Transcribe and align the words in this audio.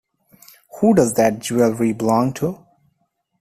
Who 0.79 0.95
does 0.95 1.13
that 1.13 1.37
jewellery 1.37 1.93
belong 1.93 2.33
to? 2.33 2.65